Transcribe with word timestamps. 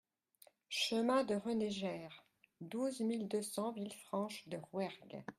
Chemin 0.69 1.23
de 1.23 1.35
René 1.35 1.69
Jayr, 1.69 2.23
douze 2.59 3.01
mille 3.01 3.27
deux 3.27 3.43
cents 3.43 3.71
Villefranche-de-Rouergue 3.73 5.23